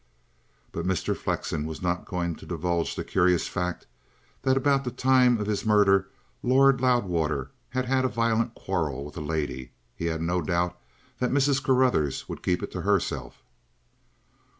[0.71, 1.15] But Mr.
[1.15, 3.85] Flexen was not going to divulge the curious fact
[4.41, 6.07] that about the time of his murder
[6.41, 9.73] Lord Loudwater had had a violent quarrel with a lady.
[9.95, 10.75] He had no doubt
[11.19, 11.61] that Mrs.
[11.63, 13.43] Carruthers would keep it to herself.